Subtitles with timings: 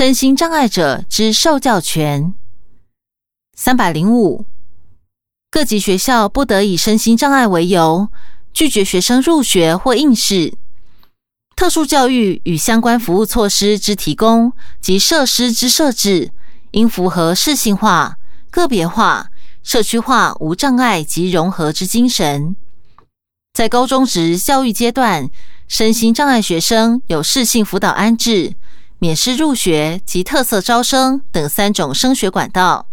[0.00, 2.32] 身心障碍者之受教权。
[3.54, 4.46] 三百零五，
[5.50, 8.08] 各级学校不得以身心障碍为由
[8.54, 10.54] 拒绝学生入学或应试。
[11.54, 16.30] 特殊教育与相关服务措施之提供及设施之设置，
[16.70, 18.16] 应符合适性化、
[18.50, 19.28] 个别化、
[19.62, 22.56] 社区化、无障碍及融合之精神。
[23.52, 25.28] 在高中职教育阶段，
[25.68, 28.54] 身心障碍学生有适性辅导安置、
[29.00, 32.86] 免试入学及特色招生等三种升学管道。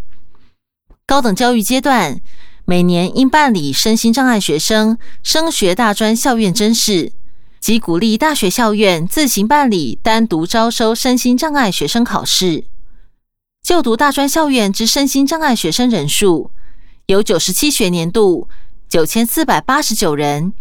[1.06, 2.20] 高等教育阶段，
[2.66, 7.12] 每年应办理身心障碍学生升学大专校院甄试。
[7.60, 12.66] 及鼓励大学校院自行办理单独招收身心障碍学生考试。
[13.62, 16.52] 就读大专校院之身心障碍学生人数，
[17.08, 18.48] 由九十七学年度
[18.88, 20.54] 九千四百八十九人，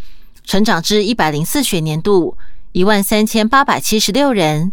[0.43, 2.37] 成长至一百零四学年度
[2.73, 4.73] 一万三千八百七十六人，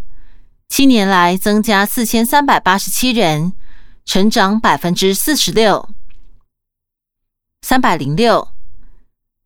[0.76, 3.54] 七年来增加四千三百八十七人，
[4.05, 5.88] 成长百分之四十六。
[7.61, 8.48] 三百零六。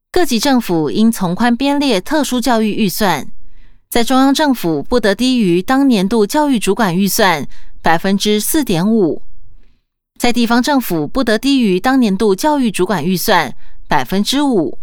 [0.10, 3.30] 各级政府应从宽编列特殊教育预算，
[3.90, 7.46] 在中央政府不得低于当年度教育主管预算
[7.82, 9.22] 百分之四点五，
[10.18, 13.54] 在地方政府不得低于当年度教育主管预算
[13.90, 14.80] 百分之五。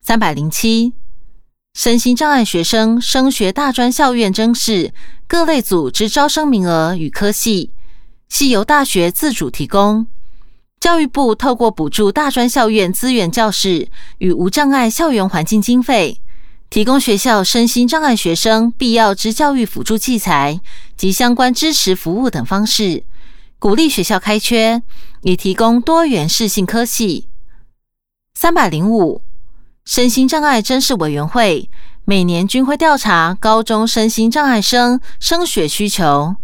[0.00, 0.92] 三百零七，
[1.78, 4.92] 身心障碍学生升学大专校院征试
[5.28, 7.70] 各类组之招生名额与科系，
[8.28, 10.04] 系由大学自主提供。
[10.80, 13.86] 教育部透过补助大专校院资源教室
[14.18, 16.20] 与无障碍校园环境经费，
[16.68, 20.60] 提供学校身心障碍学生必要之教育辅助器材
[20.96, 23.04] 及相关支持服务等方式，
[23.60, 24.82] 鼓励学校开缺，
[25.22, 27.28] 以提供多元适性科系。
[28.34, 29.22] 三百零五，
[29.88, 31.70] 身心障碍甄试委员会
[32.04, 36.36] 每年均会调查高中身心障碍生升学需求。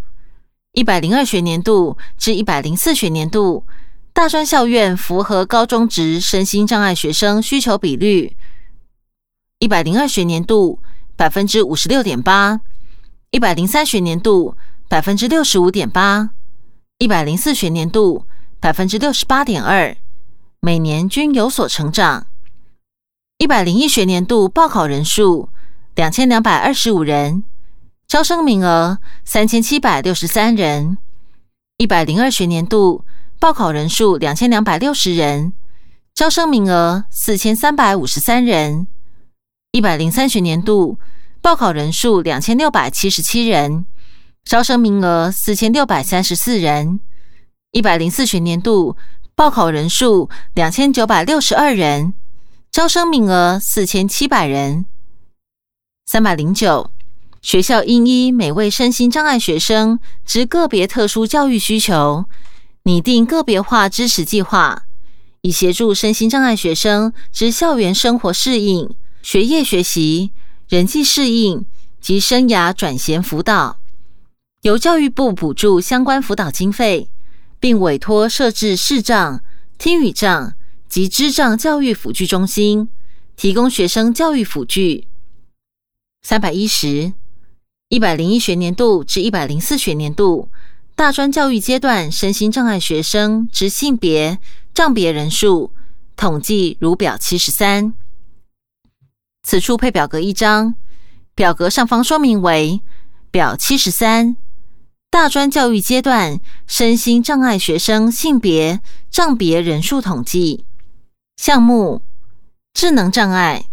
[0.72, 3.66] 一百零二学年度至一百零四学年度。
[4.14, 8.34] 大专校院符合高中职身心障碍学生需求比率，
[9.58, 10.78] 一百零二学年度
[11.14, 12.60] 百分之五十六点八，
[13.30, 14.56] 一百零三学年度
[14.88, 16.30] 百分之六十五点八，
[16.96, 18.24] 一百零四学年度
[18.58, 19.94] 百分之六十八点二，
[20.60, 22.26] 每年均有所成长。
[23.38, 25.48] 一百零一学年度报考人数
[25.94, 27.42] 两千两百二十五人，
[28.06, 30.98] 招生名额三千七百六十三人。
[31.78, 33.04] 一百零二学年度。
[33.40, 35.52] 报考人数两千两百六十人，
[36.14, 38.86] 招生名额四千三百五十三人。
[39.72, 40.98] 一百零三学年度
[41.42, 43.84] 报考人数两千六百七十七人，
[44.44, 47.00] 招生名额四千六百三十四人。
[47.72, 48.96] 一百零四学年度
[49.34, 52.14] 报考人数两千九百六十二人，
[52.74, 54.84] 招生名额四千七百人。
[56.06, 56.90] 三百零九
[57.40, 62.24] 学校应依每位身心障碍学生之个别特殊教育需求。
[62.82, 64.86] 拟定个别化支持计划，
[65.42, 68.92] 以协助身心障碍学生之校园生活适应、
[69.22, 70.32] 学业学习、
[70.68, 71.64] 人际适应
[72.00, 73.78] 及生涯转衔辅导。
[74.62, 77.08] 由教育部补助相关辅导经费，
[77.60, 79.40] 并委托设置视障、
[79.78, 80.54] 听语障
[80.94, 82.88] 及智障教育辅具中心，
[83.34, 85.08] 提供学生教育辅具。
[86.22, 87.12] 三百一十，
[87.88, 90.48] 一百零一学年度至一百零四学年度。
[90.94, 94.38] 大专教育阶段身心障碍学生之性别
[94.72, 95.72] 障别人数
[96.14, 97.92] 统计如表七十三。
[99.42, 100.76] 此处配表格一张，
[101.34, 102.80] 表格上方说明为
[103.32, 104.36] 表七十三。
[105.10, 106.38] 大专教育阶段
[106.68, 110.64] 身心障碍学生性别障别人数统计
[111.36, 112.00] 项目：
[112.72, 113.66] 智能障碍，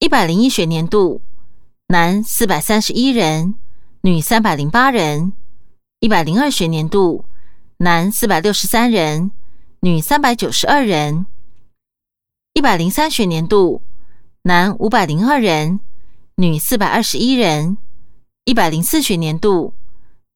[0.00, 1.22] 一百零一学年度
[1.86, 3.54] 男四百三十一人，
[4.00, 5.32] 女三百零八人。
[6.00, 7.24] 一百零二学年度，
[7.78, 9.30] 男四百六十三人，
[9.80, 11.26] 女三百九十二人。
[12.52, 13.80] 一百零三学年度，
[14.42, 15.78] 男五百零二人，
[16.34, 17.78] 女四百二十一人。
[18.44, 19.72] 一百零四学年度，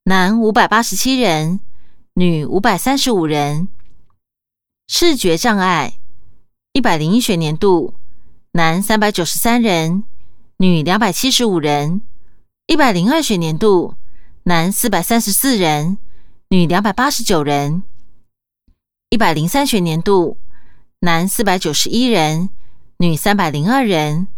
[0.04, 1.58] 男五百八十七人，
[2.14, 3.66] 女五百三十五人。
[4.86, 5.94] 视觉障碍，
[6.76, 7.94] 一百零一学年度，
[8.52, 10.04] 男三百九十三人，
[10.58, 12.02] 女两百七十五人。
[12.66, 13.94] 一百零二学年度。
[14.42, 15.96] 男四百三十四人，
[16.50, 17.82] 女两百八十九人。
[19.08, 20.36] 一百零三学年度，
[21.00, 22.50] 男四百九十一人，
[22.98, 24.28] 女三百零二人。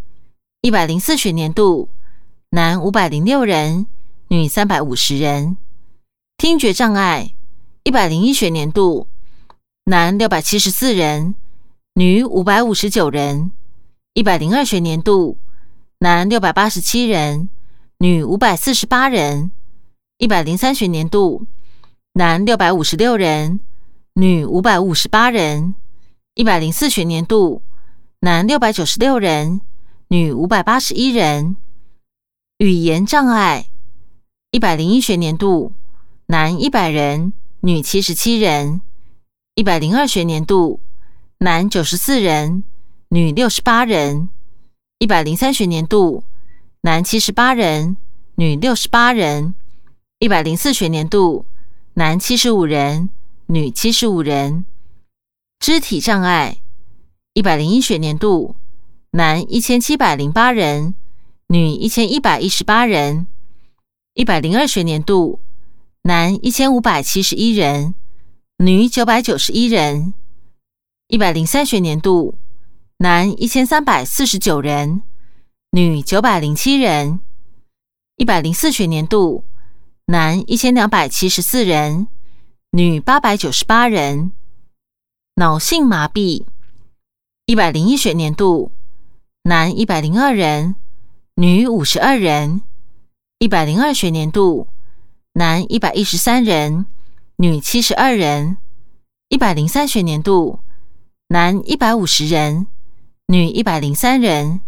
[0.60, 1.88] 一百零四学年度，
[2.50, 3.88] 男五百零六人，
[4.28, 5.56] 女三百五十人。
[6.36, 7.34] 听觉障碍，
[7.82, 9.08] 一百零一学年度，
[9.86, 11.34] 男六百七十四人，
[11.98, 13.50] 女五百五十九人。
[14.14, 15.36] 一百零二学年度，
[15.98, 17.48] 男六百八十七人，
[17.98, 19.50] 女五百四十八人。
[20.18, 21.48] 一百零三学年度
[22.12, 23.58] 男六百五十六人，
[24.12, 25.74] 女五百五十八人；
[26.36, 27.62] 一百零四学年度
[28.20, 29.60] 男六百九十六人，
[30.06, 31.56] 女五百八十一人。
[32.58, 33.66] 语言障碍，
[34.52, 35.72] 一百零一学年度
[36.26, 38.82] 男一百人，女七十七人；
[39.56, 40.78] 一百零二学年度
[41.40, 42.64] 男九十四人，
[43.10, 44.28] 女六十八人；
[44.98, 46.24] 一百零三学年度
[46.80, 47.96] 男七十八人，
[48.34, 49.54] 女六十八人；
[50.18, 51.46] 一百零四学年度
[51.94, 53.10] 男七十五人，
[53.46, 54.64] 女七十五人。
[55.60, 56.58] 肢体障碍，
[57.34, 58.56] 一百零一学年度
[59.12, 60.96] 男一千七百零八人。
[61.46, 63.28] 女一千一百一十八人，
[64.14, 65.38] 一百零二学年度
[66.02, 67.94] 男一千五百七十一人，
[68.58, 70.12] 女九百九十一人；
[71.10, 72.34] 一百零三学年度
[72.98, 75.00] 男一千三百四十九人，
[75.70, 77.20] 女九百零七人；
[78.16, 79.42] 一百零四学年度
[80.04, 82.08] 男一千两百七十四人，
[82.72, 84.32] 女八百九十八人。
[85.36, 86.44] 脑性麻痹，
[87.46, 88.70] 一百零一学年度
[89.44, 90.76] 男一百零二人。
[91.36, 92.60] 女五十二人，
[93.38, 94.68] 一百零二学年度
[95.32, 96.84] 男一百一十三人，
[97.36, 98.58] 女七十二人；
[99.30, 100.60] 一百零三学年度
[101.30, 102.68] 男一百五十人，
[103.26, 104.60] 女一百零三人；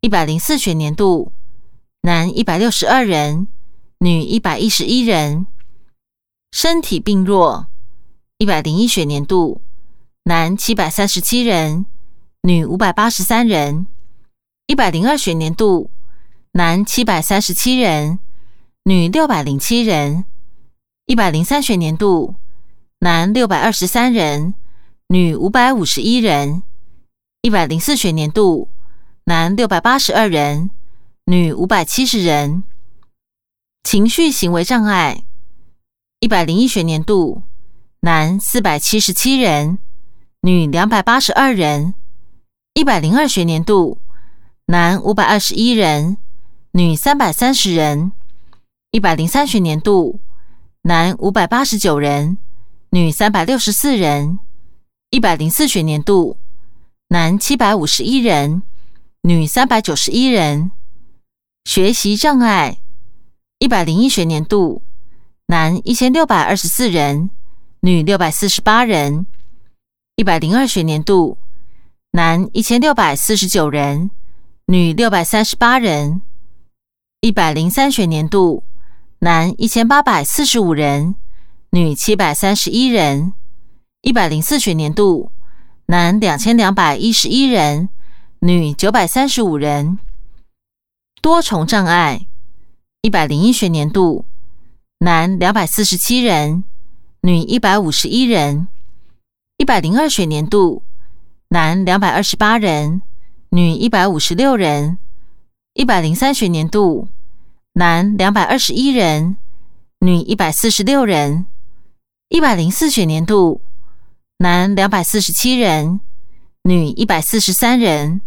[0.00, 1.30] 一百零四学年度
[2.00, 3.46] 男一百六十二人，
[3.98, 5.46] 女一百一十一人。
[6.50, 7.68] 身体病弱，
[8.38, 9.60] 一百零一学年度
[10.24, 11.86] 男七百三十七人，
[12.42, 13.86] 女五百八十三人。
[14.66, 15.92] 一百零二学年度，
[16.54, 18.18] 男七百三十七人，
[18.82, 20.24] 女六百零七人；
[21.06, 22.34] 一百零三学年度，
[22.98, 24.54] 男六百二十三人，
[25.10, 26.60] 女五百五十一人；
[27.40, 28.68] 一百零四学年度，
[29.24, 30.68] 男六百八十二人，
[31.24, 32.62] 女五百七十人。
[33.82, 35.22] 情绪行为障碍，
[36.20, 37.42] 一百零一学年度，
[38.00, 39.78] 男四百七十七人，
[40.42, 41.94] 女两百八十二人；
[42.74, 43.96] 一百零二学年度。
[44.66, 46.18] 男五百二十一人，
[46.72, 48.12] 女三百三十人；
[48.90, 50.20] 一百零三学年度，
[50.82, 52.36] 男五百八十九人，
[52.90, 54.38] 女三百六十四人；
[55.10, 56.36] 一百零四学年度，
[57.08, 58.62] 男七百五十一人，
[59.22, 60.70] 女三百九十一人。
[61.64, 62.76] 学习障碍，
[63.58, 64.82] 一百零一学年度，
[65.46, 67.30] 男一千六百二十四人，
[67.80, 69.24] 女六百四十八人；
[70.16, 71.38] 一百零二学年度，
[72.10, 74.10] 男一千六百四十九人。
[74.66, 76.20] 女六百三十八人，
[77.22, 78.62] 一百零三学年度
[79.20, 81.14] 男一千八百四十五人，
[81.70, 83.32] 女七百三十一人；
[84.08, 85.30] 一百零四学年度
[85.84, 87.90] 男两千两百一十一人，
[88.38, 89.98] 女九百三十五人。
[91.20, 92.26] 多重障碍，
[93.02, 94.24] 一百零一学年度
[95.00, 96.64] 男两百四十七人，
[97.20, 98.68] 女一百五十一人；
[99.58, 100.82] 一百零二学年度
[101.50, 103.02] 男两百二十八人。
[103.50, 104.96] 女一百五十六人，
[105.74, 107.08] 一百零三学年度
[107.74, 109.36] 男两百二十一人，
[110.00, 111.44] 女一百四十六人；
[112.30, 113.60] 一百零四学年度
[114.40, 115.98] 男两百四十七人，
[116.62, 118.20] 女一百四十三人。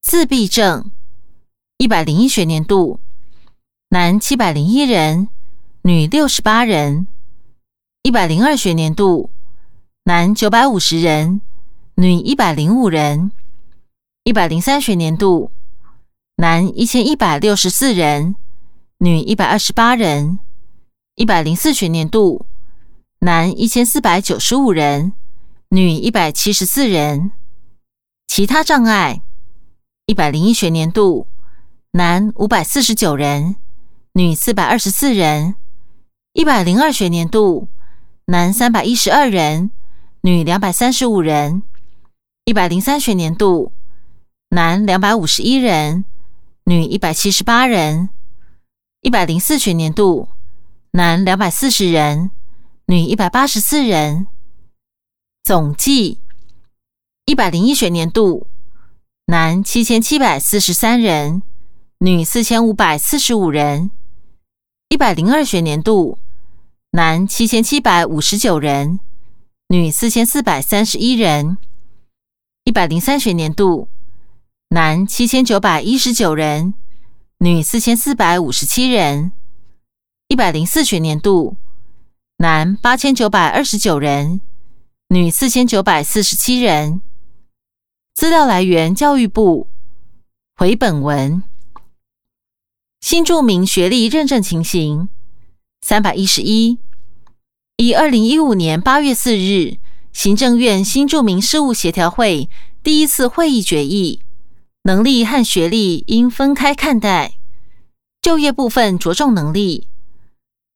[0.00, 0.90] 自闭症，
[1.76, 3.00] 一百零一学年度
[3.90, 5.28] 男七百零一人，
[5.82, 7.06] 女六十八人；
[8.02, 9.28] 一百零二学年度
[10.04, 11.42] 男九百五十人，
[11.96, 13.30] 女一百零五人。
[14.22, 15.50] 一百零三学年度，
[16.36, 18.36] 男一千一百六十四人，
[18.96, 20.38] 女一百二十八人；
[21.14, 22.46] 一百零四学年度，
[23.24, 25.14] 男一千四百九十五人，
[25.70, 27.30] 女一百七十四人。
[28.26, 29.22] 其他障碍，
[30.04, 31.26] 一百零一学年度，
[31.92, 33.56] 男五百四十九人，
[34.12, 35.54] 女四百二十四人；
[36.34, 37.68] 一百零二学年度，
[38.26, 39.70] 男三百一十二人，
[40.20, 41.62] 女两百三十五人；
[42.44, 43.72] 一百零三学年度。
[44.50, 46.04] 男两百五十一人，
[46.64, 48.10] 女一百七十八人；
[49.00, 50.28] 一百零四学年度，
[50.90, 52.30] 男两百四十人，
[52.86, 54.26] 女一百八十四人。
[55.42, 56.18] 总计
[57.24, 58.46] 一百零一学年度，
[59.26, 61.42] 男七千七百四十三人，
[61.98, 63.90] 女四千五百四十五人；
[64.90, 66.18] 一百零二学年度，
[66.90, 69.00] 男七千七百五十九人，
[69.68, 71.56] 女四千四百三十一人；
[72.64, 73.88] 一百零三学年度。
[74.68, 76.74] 男七千九百一十九人，
[77.38, 79.32] 女四千四百五十七人。
[80.28, 81.56] 一百零四学年度，
[82.38, 84.40] 男八千九百二十九人，
[85.08, 87.00] 女四千九百四十七人。
[88.12, 89.68] 资料来源：教育部。
[90.56, 91.44] 回本文。
[93.00, 95.08] 新著名学历认证情形：
[95.80, 96.78] 三百一十一，
[97.76, 99.76] 以二零一五年八月四日
[100.12, 102.50] 行政院新住民事务协调会
[102.82, 104.20] 第一次会议决议，
[104.82, 107.34] 能力和学历应分开看待，
[108.20, 109.86] 就业部分着重能力，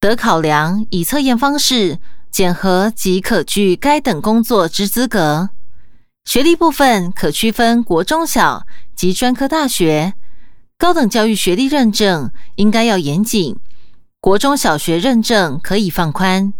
[0.01, 1.99] 得考量以测验方式
[2.31, 5.49] 检核及可具该等工作之资格；
[6.25, 8.65] 学历部分可区分国中小
[8.95, 10.15] 及专科大学，
[10.79, 13.59] 高等教育学历认证应该要严谨。
[14.21, 16.53] 国中小学认证可以放宽。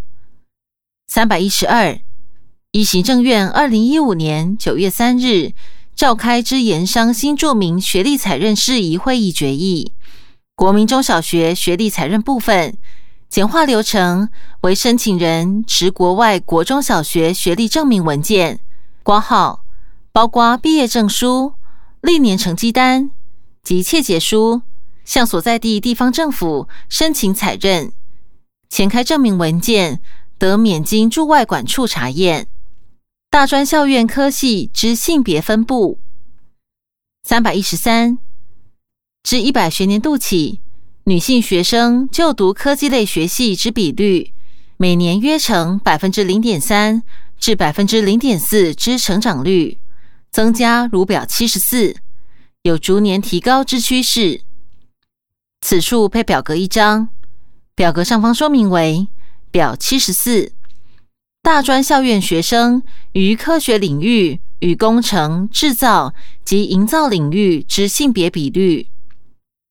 [1.07, 1.97] 三百一十二，
[2.73, 5.53] 依行政院二零一五年九月三日
[5.95, 9.93] 召开之研商新著名学历采认事宜会议决议，
[10.57, 12.77] 国民中小学学历采认部分
[13.29, 14.29] 简化流程
[14.63, 18.61] 为申请人持国外国中小学学历证明文件
[19.03, 19.65] 挂号，
[20.13, 21.55] 包括毕业证书、
[22.01, 23.11] 历年成绩单
[23.63, 24.63] 及切结书。
[25.05, 27.93] 向所在地地方政府申请采认，
[28.69, 30.01] 前开证明文件
[30.37, 32.47] 得免经驻外管处查验。
[33.31, 35.99] 大专校院科系之性别分布，
[37.23, 38.19] 三百一十三
[39.23, 40.61] 至一百学年度起，
[41.09, 44.35] 女性学生就读科技类学系之比率，
[44.77, 47.03] 每年约呈百分之零点三
[47.39, 49.79] 至百分之零点四之成长率，
[50.31, 51.97] 增加如表七十四，
[52.61, 54.43] 有逐年提高之趋势。
[55.63, 57.09] 此处配表格一张，
[57.75, 59.09] 表格上方说明为
[59.51, 60.53] 表七十四，
[61.43, 66.13] 大专校院学生于科学领域与工程、制造
[66.45, 68.89] 及营造领域之性别比率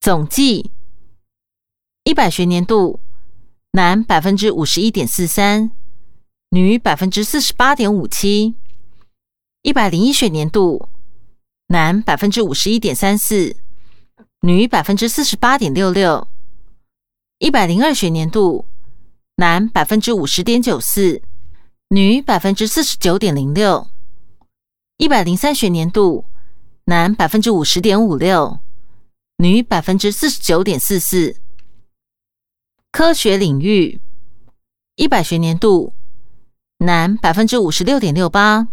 [0.02, 0.72] 总计：
[2.08, 3.02] 一百学年度
[3.72, 5.72] 男百分之五十一点四三，
[6.52, 8.56] 女百分之四十八点五七；
[9.62, 10.88] 一百零一学年度
[11.68, 13.58] 男百分之五十一点三四。
[14.40, 16.30] 女百分之四十八点六六，
[17.40, 18.64] 一百零二学年度
[19.36, 21.22] 男百分之五十点九四，
[21.90, 23.86] 女百分之四十九点零六；
[24.96, 26.24] 一百零三学年度
[26.86, 28.62] 男百分之五十点五六，
[29.40, 31.36] 女百分之四十九点四四。
[32.98, 34.02] 科学领域
[34.96, 35.94] 一百学年度
[36.80, 38.70] 男百分之五十六点六八，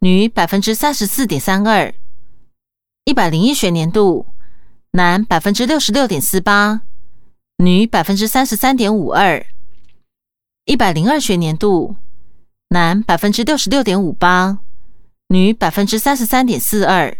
[0.00, 1.92] 女百分之三十四点三二；
[3.04, 4.26] 一百零一学年度。
[4.90, 6.80] 男百分之六十六点四八，
[7.58, 9.46] 女百分之三十三点五二。
[10.64, 11.94] 一百零二学年度，
[12.70, 14.58] 男百分之六十六点五八，
[15.28, 17.16] 女百分之三十三点四二。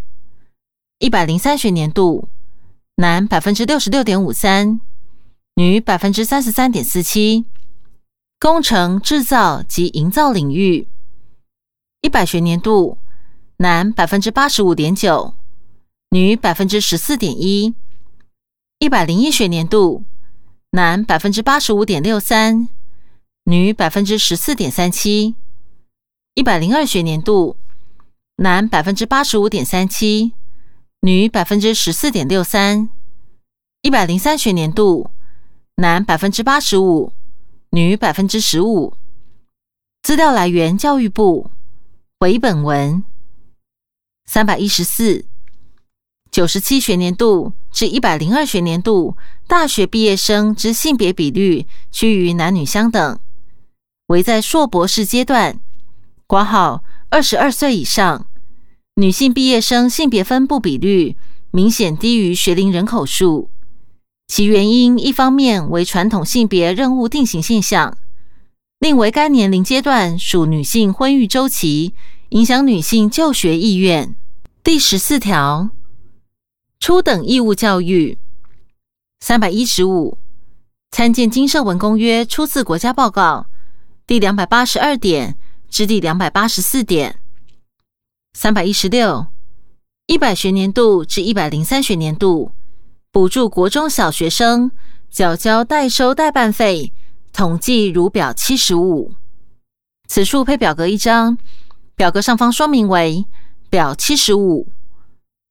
[0.98, 2.28] 一百零三学年度，
[2.96, 4.80] 男百分之六十六点五三，
[5.58, 7.46] 女百分之三十三点四七。
[8.38, 10.86] 工程制造及营造领域，
[12.02, 12.98] 一百学年度，
[13.56, 15.32] 男百分之八十五点九。
[16.10, 17.74] 女百分之十四点一，
[18.78, 20.04] 一百零一学年度
[20.72, 22.68] 男百分之八十五点六三，
[23.44, 25.34] 女百分之十四点三七；
[26.34, 27.56] 一百零二学年度
[28.36, 30.34] 男百分之八十五点三七，
[31.00, 32.90] 女百分之十四点六三；
[33.80, 35.10] 一百零三学年度
[35.78, 37.12] 男百分之八十五，
[37.68, 38.94] 女百分之十五。
[40.02, 41.50] 资料来源：教育部。
[42.18, 43.04] 回本文
[44.24, 45.26] 三百一十四。
[46.30, 53.20] 九十七学年度至一百零二学年度大学毕业生之性别比率趋于男女相等，
[54.06, 55.60] 唯在硕博士阶段
[56.26, 58.26] （括号二十二岁以上），
[58.96, 61.18] 女性毕业生性别分布比率
[61.50, 63.50] 明显低于学龄人口数。
[64.28, 67.96] 其原因一方面为传统性别任务定型现象，
[68.80, 71.94] 另为该年龄阶段属女性婚育周期，
[72.30, 74.16] 影响女性就学意愿。
[74.62, 75.70] 第十四条。
[76.78, 78.18] 初等义务教育
[79.20, 80.18] 三百一十五，
[80.90, 83.46] 参见《金社文公约》初次国家报告
[84.06, 85.38] 第两百八十二点
[85.70, 87.18] 至第两百八十四点。
[88.34, 89.28] 三百一十六，
[90.06, 92.52] 一百学年度至一百零三学年度，
[93.16, 94.70] 补助国中小学生
[95.08, 96.92] 缴交代收代办费，
[97.32, 99.14] 统计如表七十五。
[100.06, 101.38] 此处配表格一张，
[101.94, 103.24] 表格上方说明为
[103.70, 104.68] 表七十五。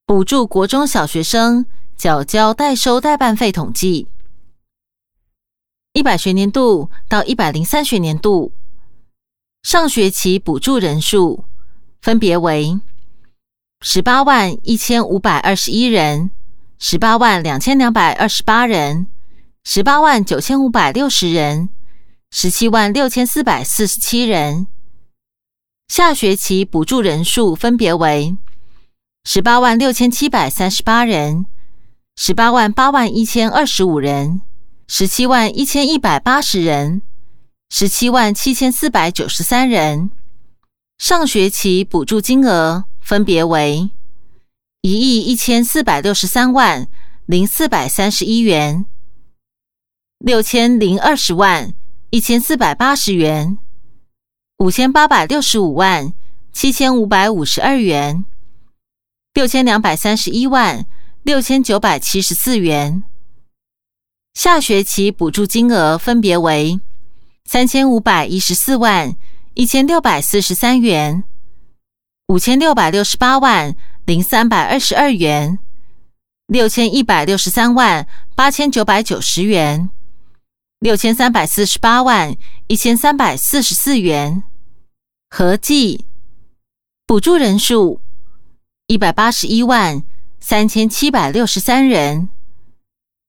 [0.06, 1.66] 补助国中小学生
[1.98, 4.08] 缴交代收代办费统计，
[5.94, 8.52] 一百学年度到一百零三学年度
[9.64, 11.46] 上学期补助人数
[12.00, 12.80] 分别为
[13.82, 16.30] 十八万一千五百二十一人、
[16.78, 19.08] 十八万两千两百二十八人、
[19.64, 21.70] 十八万九千五百六十人、
[22.32, 24.68] 十七万六千四百四十七人。
[25.88, 28.36] 下学期补助人数分别为。
[29.24, 31.46] 十八万六千七百三十八人，
[32.16, 34.42] 十八万八万一千二十五人，
[34.88, 37.02] 十七万一千一百八十人，
[37.70, 40.12] 十七万七千四百九十三人。
[40.98, 43.90] 上学期补助金额分别为
[44.86, 46.88] 一亿一千四百六十三万
[47.26, 48.86] 零四百三十一元、
[50.20, 51.74] 六千零二十万
[52.12, 53.58] 一千四百八十元、
[54.60, 56.14] 五千八百六十五万
[56.54, 58.26] 七千五百五十二元、
[59.34, 60.86] 六千两百三十一万
[61.24, 63.04] 六千九百七十四元。
[64.36, 66.80] 下学期补助金额分别为
[67.46, 69.16] 三千五百一十四万
[69.56, 71.24] 一千六百四十三元、
[72.28, 75.60] 五千六百六十八万零三百二十二元、
[76.48, 79.92] 六千一百六十三万八千九百九十元、
[80.80, 84.42] 六千三百四十八万一千三百四十四元，
[85.30, 86.06] 合计
[87.06, 88.02] 补助人数
[88.88, 90.02] 一百八十一万
[90.40, 92.30] 三千七百六十三人。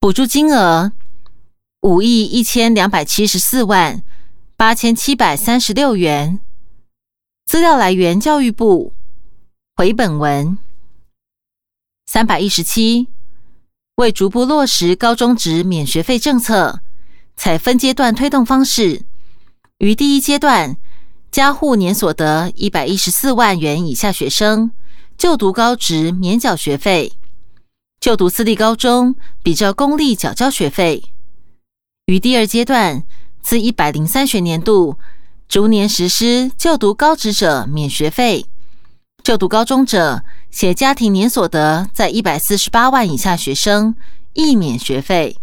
[0.00, 0.92] 补助金额
[1.82, 4.02] 五亿一千两百七十四万
[4.56, 6.40] 八千七百三十六元。
[7.46, 8.92] 资料来源：教育部。
[9.76, 10.58] 回本文
[12.06, 13.06] 三百一十七，
[13.94, 16.80] 为逐步落实高中职免学费政策，
[17.36, 19.04] 采分阶段推动方式，
[19.78, 20.76] 于第一阶段，
[21.30, 24.72] 加户年所得一百一十四万元以下学生
[25.16, 27.12] 就读高职免缴学费。
[28.00, 31.04] 就读私立高中，比照公立缴交学费。
[32.06, 33.04] 于第二阶段，
[33.40, 34.98] 自一百零三学年度，
[35.48, 38.46] 逐年实施就读高职者免学费；
[39.22, 43.94] 就读高中者，且家庭年所得在一百四十八万以下学生，
[44.34, 45.38] 亦免学费。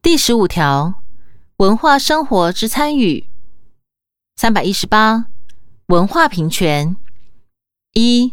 [0.00, 0.94] 第十五条。
[1.58, 3.28] 文化生活之参与，
[4.36, 5.26] 三百一十八。
[5.88, 6.96] 文化平权
[7.92, 8.32] 一，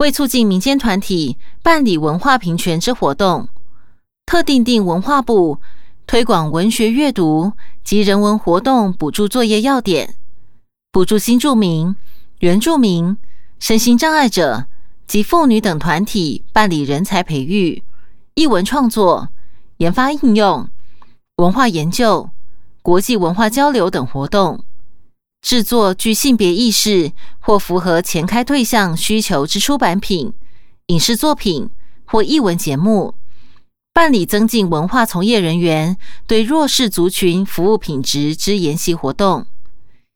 [0.00, 3.50] 为促进民间团体办理文化平权之活动，
[4.24, 5.58] 特定定文化部
[6.06, 7.52] 推广文学阅读
[7.84, 10.14] 及人文活动补助作业要点，
[10.90, 11.94] 补助新住民、
[12.38, 13.14] 原住民、
[13.58, 14.64] 身心障碍者
[15.06, 17.82] 及妇女等团体办理人才培育、
[18.32, 19.28] 译文创作、
[19.76, 20.66] 研发应用、
[21.36, 22.30] 文化研究。
[22.80, 24.64] 国际文化交流等活动，
[25.42, 30.32] 制作具性别意识或符合前开对象需求之出版品、
[30.86, 31.70] 影视作品
[32.04, 33.14] 或译文节目，
[33.92, 39.46] 办理增进文化从业人员对弱势族群服务品质之研习活动，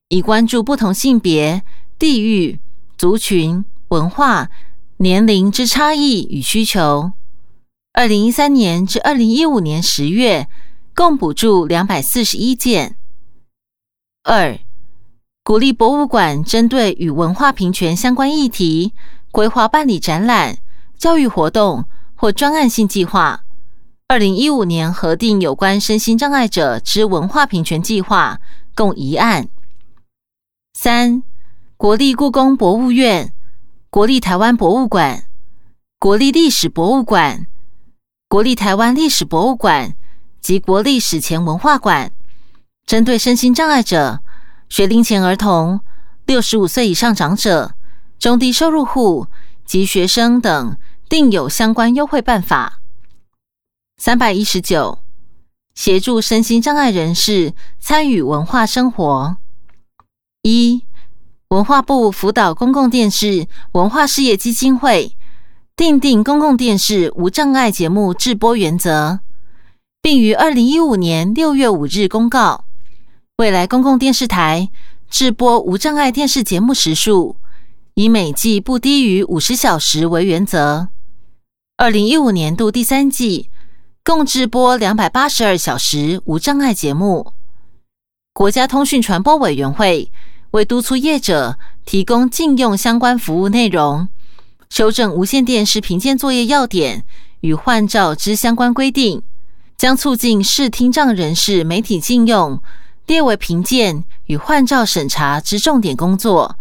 [0.09, 1.63] 以关注不同性别、
[1.99, 2.61] 地域、
[2.97, 4.51] 族群、文化、
[4.99, 7.13] 年龄之差异与需求。
[7.93, 10.49] 二零一三年至二零一五年十月。
[10.97, 12.97] 共补助两百四十一件。
[14.23, 14.57] 二、
[15.45, 18.95] 鼓励博物馆针对与文化平权相关议题，
[19.31, 20.57] 规划办理展览、
[20.97, 23.45] 教育活动或专案性计划。
[24.09, 28.41] 二零一五年核定有关身心障碍者之文化平权计划，
[28.75, 29.49] 共一案。
[30.73, 31.23] 三、
[31.77, 33.35] 国立故宫博物院、
[33.91, 35.25] 国立台湾博物馆、
[35.99, 37.47] 国立历史博物馆、
[38.31, 39.95] 国立台湾历史博物馆。
[40.41, 42.13] 及国立史前文化馆，
[42.85, 44.21] 针对身心障碍者、
[44.75, 45.79] 学龄前儿童、
[46.27, 47.77] 六十五岁以上长者、
[48.19, 49.29] 中低收入户
[49.65, 50.77] 及学生等，
[51.09, 52.81] 定有相关优惠办法。
[53.97, 54.99] 三百一十九，
[55.77, 59.37] 协助身心障碍人士参与文化生活。
[60.43, 60.83] 一、
[61.51, 65.17] 文化部辅导公共电视文化事业基金会，
[65.77, 69.21] 订定公共电视无障碍节目制播原则。
[70.03, 72.64] 并于二零一五年六月五日公告，
[73.39, 74.71] 未来公共电视台
[75.11, 77.35] 制播无障碍电视节目时数，
[77.95, 80.87] 以每季不低于五十小时为原则。
[81.77, 83.51] 二零一五年度第三季
[84.05, 87.33] 共制播两百八十二小时无障碍节目。
[88.33, 90.13] 国家通讯传播委员会
[90.53, 94.07] 为督促业者提供禁用相关服务内容，
[94.71, 97.05] 修正无线电视评鉴作业要点
[97.41, 99.25] 与换照之相关规定。
[99.77, 102.63] 将促进视听障人士媒体禁用
[103.07, 106.57] 列为评鉴与换照审查之重点工作，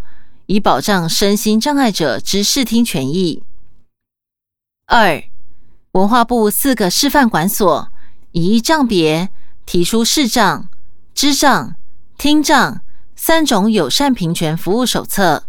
[0.46, 3.42] 以保障身心障碍者之视听权益。
[4.86, 5.22] 二、
[5.92, 7.88] 文化部四个示范馆所
[8.32, 9.30] 以一障别
[9.64, 10.68] 提出视障、
[11.14, 11.76] 知障、
[12.18, 12.82] 听障
[13.16, 15.44] 三种友善平权服务手册，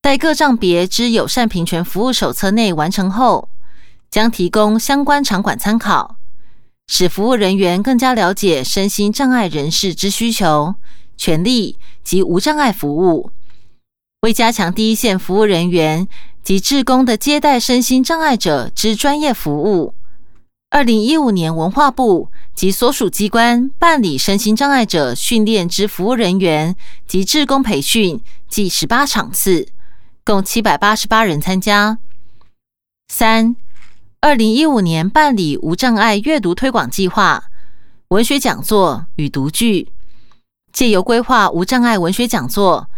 [0.00, 3.50] 待各障别之友善平权服务手册内完成后，
[4.10, 6.15] 将提供相关场馆参考。
[6.86, 10.74] 使服务人员更加了解身心障碍人士之需求，
[11.16, 13.30] 权利及无障碍服务，
[14.22, 16.06] 为加强第一线服务人员
[16.42, 19.94] 及志工的接待身心障碍者之专业服务。
[20.70, 29.68] 二零一五年，文化部及所属机关办理身心障碍者训练之服务人员及志工培训，计十八场次，
[30.24, 31.98] 共七百八十八人参加。
[33.08, 33.54] 三，
[34.20, 37.44] 二零一五年办理无障碍阅读推广计划、
[38.08, 39.92] 文学讲座与读剧，
[40.72, 42.88] 借由规划无障碍文学讲座、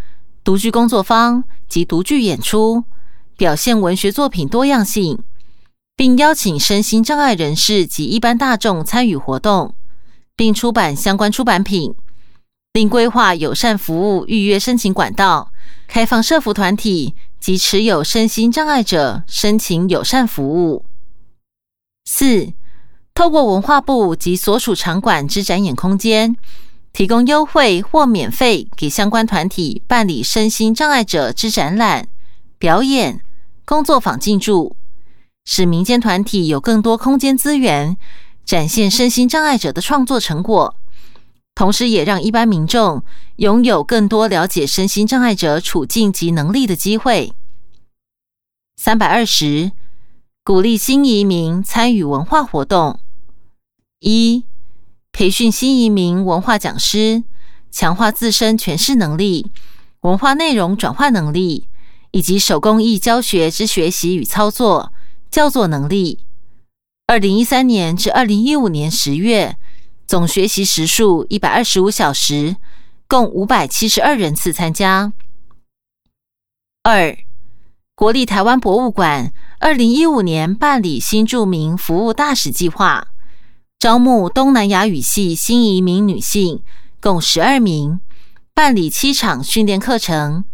[0.44, 2.84] 读剧工作坊及读剧演出，
[3.36, 5.18] 表现文学作品多样性。
[5.96, 9.74] 并邀请身心障碍人士及一般大众参与活动，
[10.36, 11.92] 并出版相关出版品，
[12.72, 15.50] 并规划友善服务预约申请管道，
[15.88, 20.84] 开放社服团体及持有身心障碍者申请友善服务。
[22.10, 22.54] 四、
[23.12, 26.34] 透过文化部及所属场馆之展演空间，
[26.94, 32.08] 提供优惠或免费给相关团体办理身心障碍者之展览、
[32.58, 33.20] 表演、
[33.66, 34.74] 工作坊进驻。
[35.44, 37.94] 使民间团体有更多空间资源，
[38.42, 40.74] 展现身心障碍者的创作成果，
[41.54, 43.02] 同时也让一般民众
[43.36, 47.34] 拥有更多了解身心障碍者处境及能力的机会。
[48.76, 49.72] 三百二十，
[50.48, 52.98] 鼓励新移民参与文化活动。
[54.00, 54.44] 一、
[55.12, 57.22] 培训新移民文化讲师，
[57.70, 59.50] 强化自身诠释能力、
[60.00, 61.68] 文化内容转换能力，
[62.12, 64.90] 以及手工艺教学之学习与操作。
[65.30, 66.20] 教作能力，
[67.06, 69.58] 二零一三年至二零一五年十月，
[70.06, 72.56] 总学习时数一百二十五小时，
[73.06, 75.12] 共五百七十二人次参加。
[76.82, 77.14] 二，
[77.98, 83.08] 国立台湾博物馆二零一五年办理新著名服务大使计划，
[83.76, 86.62] 招募东南亚语系新移民女性
[87.00, 87.98] 共十二名，
[88.54, 90.44] 办理七场训练课程，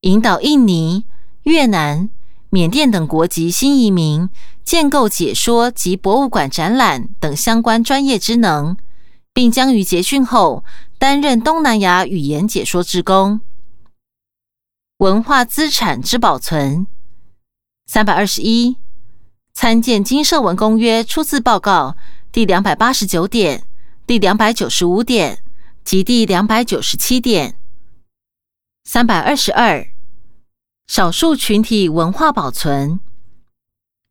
[0.00, 1.04] 引导印尼、
[1.42, 2.08] 越南。
[2.48, 4.30] 缅甸等国籍新移民
[4.64, 8.74] 建构解说及博物馆展览等相关专业职能，
[9.34, 10.64] 并将于结训后
[10.98, 13.42] 担任东南亚语言解说职工。
[14.98, 16.86] 文化资产之保存，
[17.84, 18.78] 三百二十一
[19.52, 21.98] 参见《金社文公约》初次报告
[22.32, 23.64] 第两百八十九点、
[24.06, 25.42] 第两百九十五点
[25.84, 27.58] 及第两百九十七点。
[28.84, 29.86] 三百二十二。
[30.86, 32.98] 少数群体文化保存。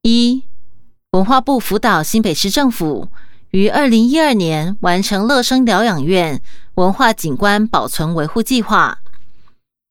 [0.04, 0.44] 一、
[1.14, 3.10] 文化部辅导新北市政府
[3.50, 6.40] 于二零一二年完成乐生疗养院
[6.76, 9.00] 文化景观保存维护计划。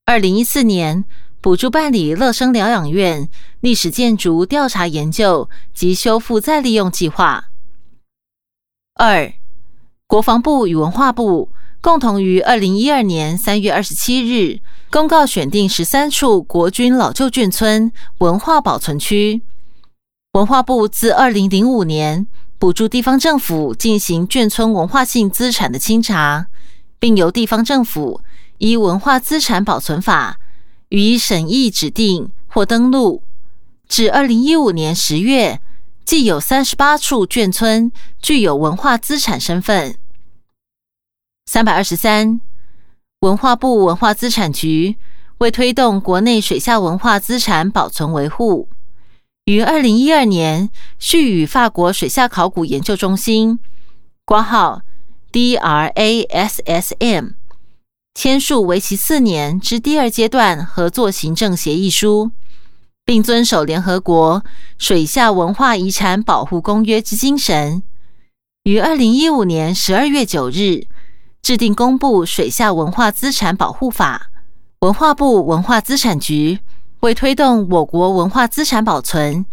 [0.07, 1.07] 二零一四年
[1.41, 3.27] 补助办理乐生疗养院
[3.61, 7.47] 历史建筑调查研究及修复再利用计划。
[8.97, 9.33] 二、
[10.07, 11.49] 国防部与文化部
[11.81, 14.61] 共同于二零一二年三月二十七日。
[14.91, 19.43] 公告选定十三处国军老旧眷村文化保存区。
[20.33, 22.27] 文化部自二零零五年
[22.59, 26.47] 补助地方政府进行眷村文化性资产的清查，
[27.01, 28.21] 并由地方政府
[28.65, 30.41] 依文化资产保存法
[30.89, 33.23] 予以审议指定或登录。
[33.87, 35.61] 至二零一五年十月，
[36.05, 39.97] 既有三十八处眷村具有文化资产身份。
[41.45, 42.41] 三百二十三。
[43.21, 44.97] 文化部文化资产局
[45.39, 48.69] 为推动国内水下文化资产保存维护，
[49.45, 53.59] 于二零一二年续与法国水下考古研究中心
[54.25, 54.83] （挂号
[55.33, 56.45] DRASSM）
[58.15, 62.31] 签署为期四年之第二阶段合作行政协议书，
[63.05, 64.45] 并遵守联合国
[64.79, 67.83] 水下文化遗产保护公约之精神，
[68.63, 70.87] 于二零一五年十二月九日。
[71.43, 74.31] 制定公布《水下文化资产保护法》，
[74.79, 76.59] 文化部文化资产局
[77.01, 79.45] 为推动我国文化资产保存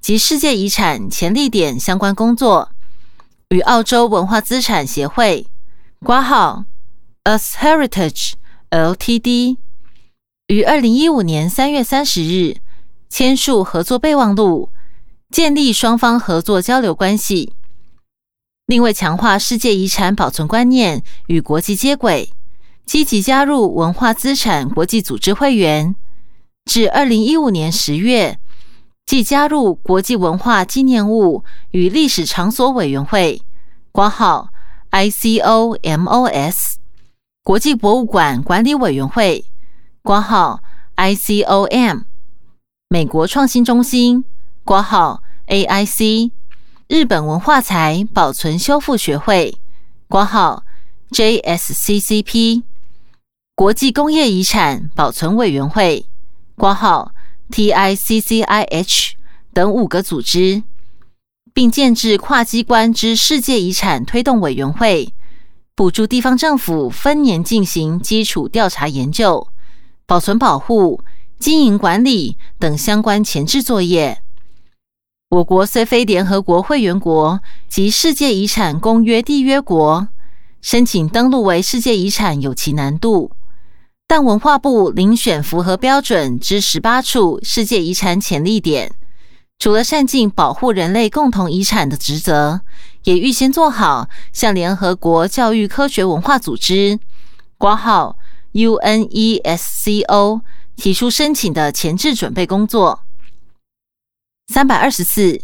[0.00, 2.70] 及世界遗产潜力点相关工作，
[3.48, 5.48] 与澳洲文化资产协会
[6.06, 6.64] （挂号
[7.24, 8.32] As Heritage
[8.70, 9.58] Ltd）
[10.46, 12.56] 于二零一五年三月三十日
[13.10, 14.70] 签署合作备忘录，
[15.30, 17.52] 建立双方合作交流关系。
[18.64, 22.32] 另为强化世界遗产保存观念与国际接轨，
[22.86, 25.94] 积极加入文化资产国际组织会员。
[26.64, 28.38] 至二零一五年十月，
[29.04, 33.42] 即加入国际文化纪念物与历史场所委员会
[33.92, 34.48] （括号
[34.90, 36.76] ICOMOS）、
[37.50, 39.44] 国际博物馆管理委员会
[40.02, 40.62] （括号
[40.94, 42.04] ICOM）、
[42.88, 44.24] 美国创新中心
[44.62, 46.30] （括号 AIC）。
[46.86, 49.58] 日本文化财保存修复学会
[50.06, 50.62] （括号
[51.10, 52.62] JSCCP）
[53.56, 56.06] 国际工业遗产保存委员会
[56.54, 57.10] （括号
[57.50, 59.10] TICCIH）
[59.52, 60.62] 等五个组织，
[61.52, 65.12] 并建制跨机关之世界遗产推动委员会，
[65.80, 69.48] 补助地方政府分年进行基础调查研究、
[70.04, 71.02] 保存保护、
[71.38, 74.20] 经营管理等相关前置作业。
[75.30, 80.06] 我国虽非联合国会员国及世界遗产公约缔约国，
[80.60, 83.30] 申请登录为世界遗产有其难度。
[84.06, 88.92] 但文化部遴选符合标准之十八处世界遗产潜力点，
[89.58, 92.60] 除了善尽保护人类共同遗产的职责，
[93.04, 96.98] 也预先做好向联合国教育科学文化组织
[97.56, 98.16] （挂号
[98.52, 100.42] UNESCO）
[100.76, 103.04] 提出申请的前置准备工作。
[104.48, 105.40] 三百二十四，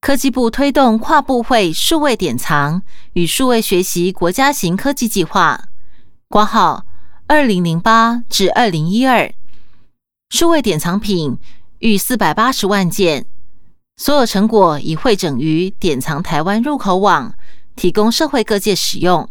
[0.00, 2.82] 科技部推动跨部会数位典藏
[3.14, 5.68] 与数位学习国家型科技计划
[6.28, 6.86] （挂号
[7.26, 9.32] 二零零八至二零一二），
[10.30, 11.36] 数位典藏品
[11.80, 13.26] 逾四百八十万件，
[14.00, 17.34] 所有成果已汇整于典藏台湾入口网，
[17.76, 19.28] 提供社会各界使用。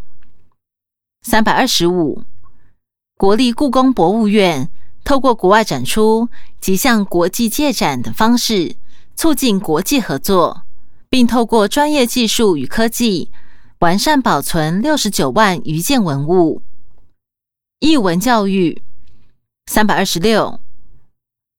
[1.23, 2.21] 三百二十五，
[3.17, 4.69] 国立故宫博物院
[5.03, 6.29] 透过国外展出
[6.61, 8.75] 及向国际借展的方式。
[9.15, 10.61] 促进国际合作，
[11.09, 13.31] 并透过专业技术与科技
[13.79, 16.61] 完善保存六十九万余件文物。
[17.79, 18.83] 译文教育
[19.65, 20.61] 三百二十六，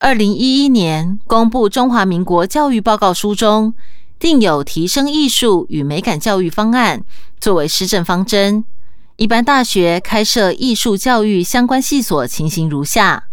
[0.03, 3.75] 二零一一年公布《中华民国教育报告书》中，
[4.19, 7.05] 定有提升艺术与美感教育方案
[7.39, 8.65] 作为施政方针。
[9.17, 13.25] 一般大学开设艺术教育相关系所情形如下。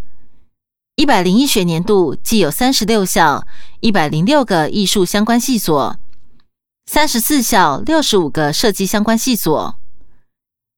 [0.97, 3.47] 一百零一学年度既有三十六校
[3.79, 5.95] 一百零六个艺术相关系所，
[6.85, 9.75] 三十四校六十五个设计相关系所；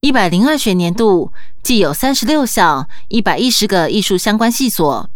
[0.01, 5.09] 一百零二学年度既有三十六校一百一十个艺术相关系所，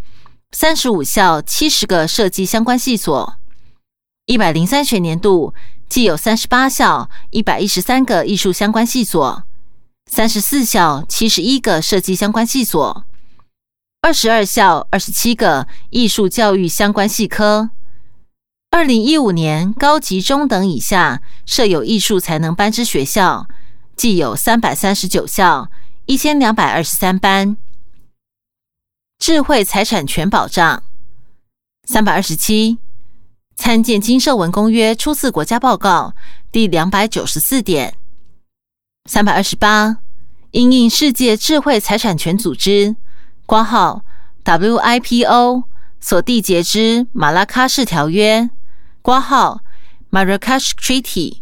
[0.55, 3.37] 三十五校七十个设计相关系所；
[4.27, 5.51] 一百零三学年度
[5.89, 9.43] 既有三十八校一百一十三个艺术相关系所，
[10.05, 13.03] 三十四校七十一个设计相关系所。
[14.01, 17.71] 二十二校二十七个艺术教育相关系科。
[18.69, 23.47] 二零一五年高级中等以下设有艺术才能班之学校，
[23.95, 25.71] 既有三百三十九校
[26.05, 27.57] 一千两百二十三班。
[29.19, 30.83] 智慧财产权保障
[31.87, 32.77] 三百二十七，
[33.55, 36.13] 参见《金社文公约》初次国家报告
[36.51, 37.95] 第两百九十四点。
[39.09, 39.97] 三百二十八，
[40.51, 42.95] 因应世界智慧财产权组织。
[43.45, 44.03] 括号
[44.45, 45.63] WIPO
[45.99, 48.49] 所缔结之马拉喀什条约，
[49.01, 49.61] 括号
[50.11, 51.41] Marrakesh Treaty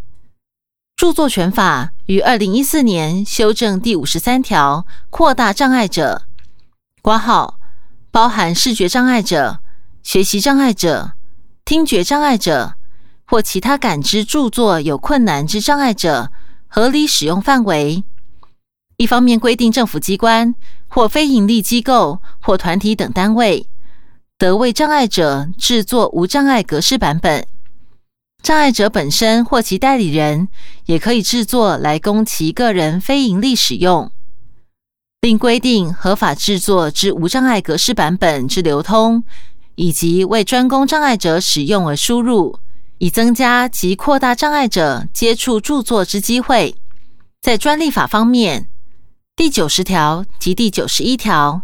[0.96, 6.24] 著作权法于二零一四年修正第五十三条，扩大障碍者，
[7.04, 7.60] 括号
[8.12, 9.60] 包含视觉障碍者、
[10.04, 11.14] 学习障碍者、
[11.66, 12.76] 听觉障碍者
[13.26, 16.32] 或其他感知著作有困难之障碍者
[16.68, 18.04] 合理使用范围。
[18.98, 20.54] 一方面规定政府机关。
[20.94, 23.66] 或非营利机构或团体等单位，
[24.38, 27.46] 得为障碍者制作无障碍格式版本；
[28.44, 30.50] 障碍者本身或其代理人
[30.88, 34.12] 也可以制作来供其个人非营利使用，
[35.22, 39.24] 并规定合法制作之无障碍格式版本之流通，
[39.76, 42.58] 以及为专供障碍者使用而输入，
[42.98, 46.76] 以增加及扩大障碍者接触著作之机会。
[47.40, 48.68] 在专利法方面。
[49.34, 51.64] 第九十条及第九十一条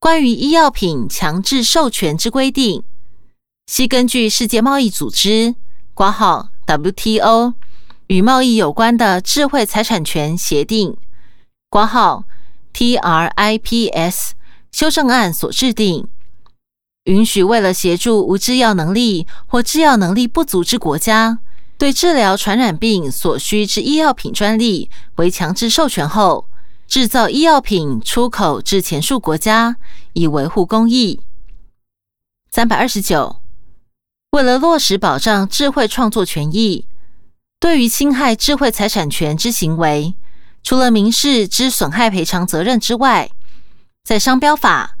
[0.00, 2.82] 关于医药品强制授权之规定，
[3.66, 5.54] 系根据世界贸易组织
[5.94, 7.54] （挂号 WTO）
[8.08, 10.96] 与贸易有关的智慧财产权协定
[11.70, 12.24] （挂号
[12.74, 14.32] TRIPS）
[14.72, 16.06] 修正案所制定，
[17.04, 21.38] 允许为了协助无制药能力或制药能力不足之国家，
[21.78, 26.46] 对治疗传染病所需之医药品专利为强制授权后。
[26.86, 29.76] 制造医药品出口至前述国家，
[30.12, 31.18] 以维护公益。
[32.50, 33.40] 三百二十九，
[34.32, 36.86] 为了落实保障智慧创作权益，
[37.58, 40.14] 对于侵害智慧财产权之行为，
[40.64, 43.30] 除了民事之损害赔偿责任之外，
[44.02, 44.96] 在商标法、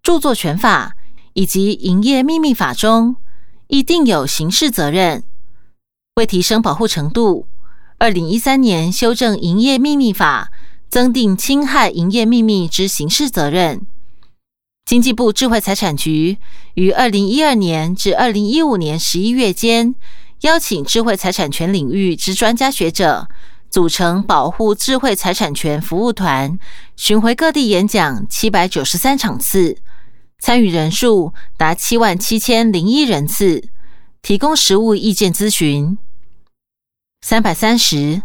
[0.00, 0.94] 著作权法
[1.32, 3.16] 以及营业秘密法中，
[3.66, 5.24] 亦定有刑事责任。
[6.14, 7.48] 为提升保护程度，
[7.98, 10.52] 二零一三年修正营业秘密法。
[10.88, 13.84] 增订侵害营业秘密之刑事责任。
[14.84, 16.38] 经济部智慧财产局
[16.74, 19.96] 于二零一二年至二零一五年十一月间，
[20.42, 23.28] 邀请智慧财产权领域之专家学者，
[23.76, 26.58] 组成保护智慧财产权服务团，
[26.96, 29.76] 巡回各地演讲七百九十三场次，
[30.38, 33.68] 参与人数达七万七千零一人次，
[34.22, 35.98] 提供实务意见咨询。
[37.20, 38.22] 三百三十，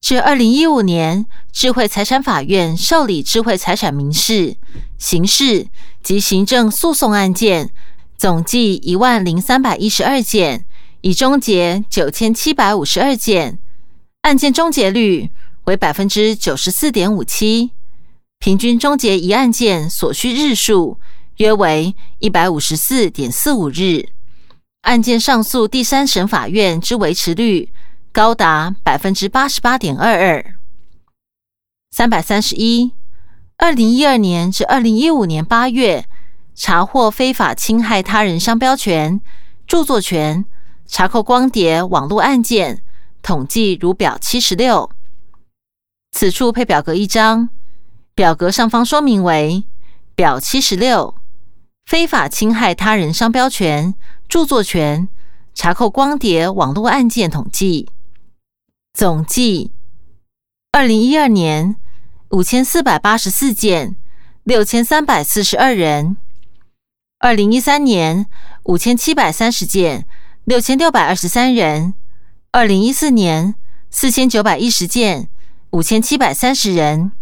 [0.00, 4.56] 至二零一五年，智慧财产法院受理智慧财产民事、
[4.96, 5.66] 刑事
[6.02, 7.68] 及行政诉讼案件
[8.16, 10.64] 总计一万零三百一十二件，
[11.02, 13.58] 已终结九千七百五十二件，
[14.22, 15.30] 案件终结率
[15.64, 17.72] 为百分之九十四点五七，
[18.38, 20.98] 平均终结一案件所需日数
[21.36, 24.08] 约为一百五十四点四五日，
[24.82, 27.70] 案件上诉第三审法院之维持率。
[28.12, 30.44] 高达百分之八十八点二二，
[31.92, 32.90] 三百三十一。
[33.56, 36.04] 二零一二年至二零一五年八月，
[36.56, 39.20] 查获非法侵害他人商标权、
[39.64, 40.44] 著作权、
[40.86, 42.82] 查扣光碟网络案件，
[43.22, 44.90] 统计如表七十六。
[46.12, 47.50] 此处配表格一张，
[48.14, 49.64] 表格上方说明为
[50.14, 51.14] 表七十六：
[51.86, 53.94] 非法侵害他人商标权、
[54.28, 55.08] 著作权、
[55.54, 57.88] 查扣光碟网络案件统计。
[58.92, 59.72] 总计
[60.72, 61.76] 二零一二年
[62.30, 63.96] 五千四百八十四件，
[64.42, 66.16] 六千三百四十二人；
[67.18, 68.26] 二零一三年
[68.64, 70.06] 五千七百三十件，
[70.44, 71.94] 六千六百二十三人；
[72.52, 73.54] 二零一四年
[73.90, 75.28] 四千九百一十件，
[75.70, 77.12] 五千七百三十人；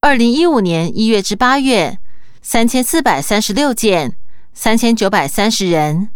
[0.00, 1.98] 二零一五年一月至八月
[2.40, 4.16] 三千四百三十六件，
[4.54, 6.08] 三千九百三十人。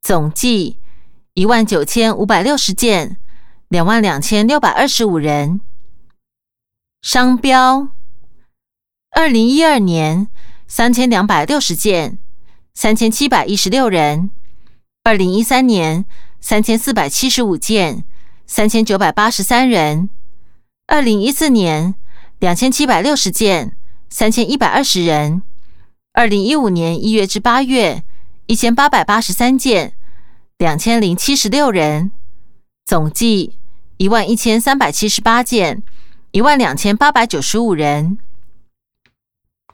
[0.00, 0.78] 总计
[1.34, 3.18] 一万九千五百六十件。
[3.68, 5.60] 两万两千六百二十五人。
[7.02, 7.88] 商标，
[9.10, 10.28] 二零一二年
[10.66, 12.18] 三千两百六十件，
[12.72, 14.30] 三千七百一十六人；
[15.04, 16.06] 二零一三年
[16.42, 18.04] 三千四百七十五件，
[18.46, 20.10] 三千九百八十三人；
[20.86, 21.94] 二零一四年
[22.40, 23.74] 两千七百六十件，
[24.10, 25.40] 三千一百二十人；
[26.12, 28.02] 二零一五年一月至八月
[28.46, 29.94] 一千八百八十三件，
[30.58, 32.12] 两千零七十六人。
[32.84, 33.58] 总计。
[33.98, 35.80] 一万一千三百七十八件，
[36.32, 38.18] 一万两千八百九十五人。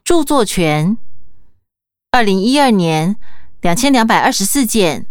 [0.04, 0.98] 著作权，
[2.10, 3.16] 二零一二年
[3.62, 5.06] 两千两百二十四件，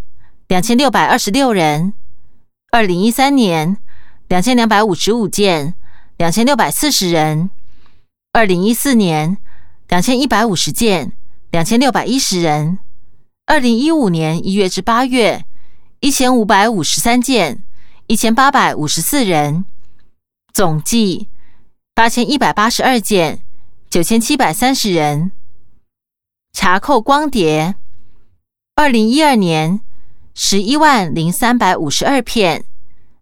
[0.47, 1.93] 两千六百二十六人；
[2.71, 3.77] 二零一三年
[4.27, 5.73] 两千两百五十五件，
[6.17, 7.49] 两千六百四十人；
[8.33, 9.37] 二零一四年
[9.87, 11.13] 两千一百五十件，
[11.51, 12.77] 两千六百一十人；
[13.45, 15.45] 二零一五年一月至八月
[15.99, 17.63] 一千五百五十三件。
[18.09, 19.65] 一千八百五十四人，
[20.53, 21.27] 总计
[21.93, 23.41] 八千一百八十二件，
[23.89, 25.33] 九千七百三十人。
[26.53, 27.75] 查扣光碟，
[28.75, 29.81] 二零一二年
[30.39, 32.63] 十一万零三百五十二片，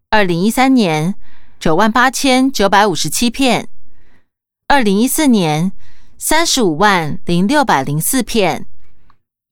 [0.10, 1.15] 二零一三年
[1.58, 3.69] 九万八千九百五十七片，
[4.67, 5.71] 二零一四年
[6.17, 8.65] 三十五万零六百零四片，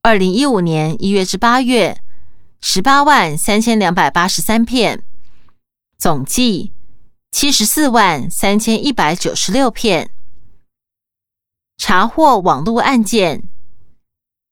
[0.02, 2.02] 二零一五年一月至八月
[2.60, 5.02] 十八万三千两百八十三片。
[5.98, 6.74] 总计
[7.32, 10.10] 七十四万三千一百九十六片。
[11.78, 13.44] 查获网络案件：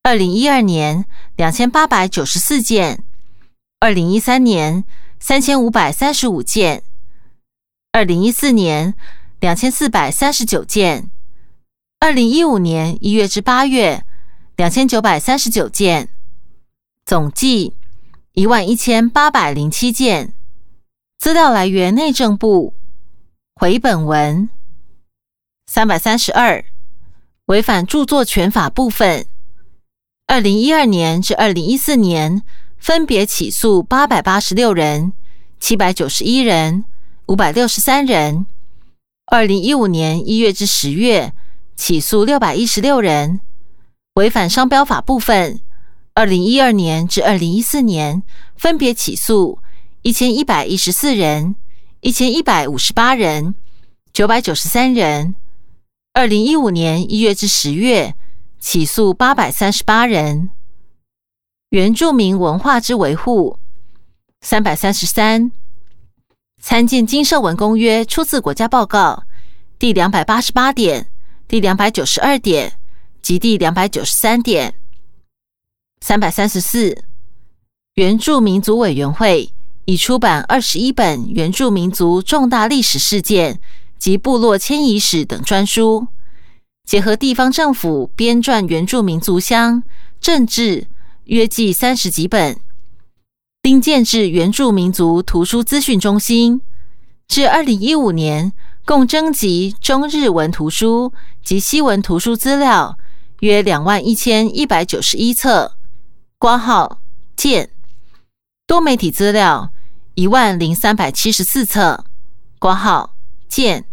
[0.03, 3.03] 二零一二年两千八百九十四件，
[3.79, 4.83] 二零一三年
[5.19, 6.81] 三千五百三十五件，
[7.91, 8.95] 二零一四年
[9.39, 11.11] 两千四百三十九件，
[11.99, 14.03] 二零一五年一月至八月
[14.55, 16.09] 两千九百三十九件。
[17.05, 17.75] 总计
[18.33, 20.33] 一万一千八百零七件。
[21.19, 22.73] 资料来源：内政部。
[23.55, 24.49] 回本文
[25.67, 26.65] 三百三十二，
[27.45, 29.27] 违反著作权法部分。
[30.31, 32.41] 二零一二年至二零一四年，
[32.77, 35.11] 分别起诉八百八十六人、
[35.59, 36.85] 七百九十一人、
[37.25, 38.45] 五百六十三人。
[39.25, 41.33] 二零一五年一月至十月，
[41.75, 43.41] 起诉六百一十六人。
[44.13, 45.59] 违反商标法部分。
[46.13, 48.23] 二零一二年至二零一四年，
[48.55, 49.59] 分别起诉。
[50.01, 51.57] 一千一百一十四人，
[51.99, 53.53] 一千一百五十八人，
[54.13, 55.35] 九百九十三人。
[56.13, 58.15] 二零一五年一月至十月，
[58.61, 60.51] 起诉八百三十八人。
[61.71, 63.57] 原住民文化之维护，
[64.39, 65.51] 三百三十三。
[66.61, 69.23] 参见《金社文公约》，出自国家报告
[69.79, 71.09] 第两百八十八点、
[71.47, 72.77] 第两百九十二点
[73.21, 74.75] 及第两百九十三点。
[75.99, 77.03] 三百三十四。
[77.95, 79.51] 原住民族委员会。
[79.85, 83.59] 已出版二十一本原住民族重大历史事件
[83.97, 86.07] 及部落迁移史等专书，
[86.85, 89.83] 结合地方政府编撰原住民族乡
[90.19, 90.87] 政治
[91.25, 92.59] 约计三十几本，
[93.61, 96.61] 并建制原住民族图书资讯中心，
[97.27, 98.51] 至二零一五年，
[98.83, 101.13] 共征集中日文图书
[101.43, 102.97] 及西文图书资料
[103.39, 105.75] 约两万一千一百九十一册，
[106.37, 106.99] 挂号
[107.37, 107.67] 见；
[108.67, 109.71] 多媒体资料
[110.15, 112.03] 一万零三百七十四册，
[112.59, 113.15] 挂号
[113.47, 113.83] 见；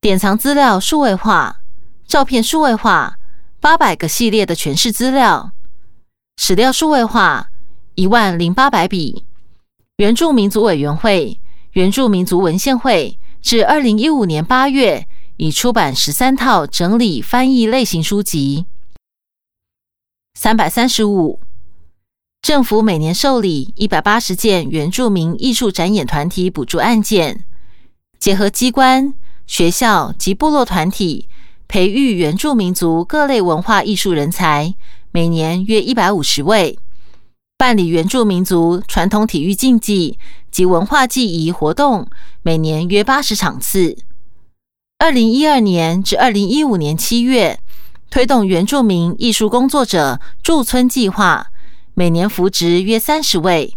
[0.00, 1.60] 典藏资料数位化、
[2.08, 3.18] 照片数位化
[3.60, 5.52] 八百个系列的全市资料，
[6.38, 7.50] 史料数位化
[7.96, 9.26] 一万零八百笔，
[9.98, 11.38] 原住民族委员会。
[11.72, 15.06] 原住民族文献会至二零一五年八月
[15.36, 18.64] 已出版十三套整理翻译类型书籍。
[20.34, 21.38] 三百三十五，
[22.40, 27.44] 政府每年受理一百八十件原住民艺术展演团体补助案件，
[28.18, 29.12] 结合机关、
[29.46, 31.28] 学校及部落团体，
[31.68, 34.74] 培育原住民族各类文化艺术人才，
[35.12, 36.78] 每年约一百五十位。
[37.58, 40.18] 办理原住民族传统体育竞技
[40.50, 42.08] 及文化祭仪活动，
[42.40, 43.98] 每年约八十场次。
[44.98, 47.60] 二零一二年至二零一五年七月，
[48.10, 51.48] 推动原住民艺术工作者驻村计划，
[51.92, 53.76] 每年扶植约三十位，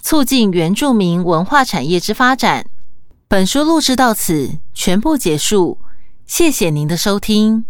[0.00, 2.64] 促进原住民文化产业之发展。
[3.26, 5.78] 本书录制到此全部结束，
[6.26, 7.66] 谢谢您的收听。